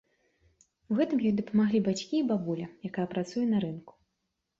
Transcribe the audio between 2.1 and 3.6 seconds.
і бабуля, якая працуе